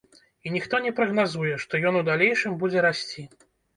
І 0.45 0.51
ніхто 0.55 0.77
не 0.85 0.93
прагназуе, 0.99 1.53
што 1.65 1.81
ён 1.91 1.99
у 1.99 2.01
далейшым 2.11 2.57
будзе 2.65 2.79
расці. 2.87 3.29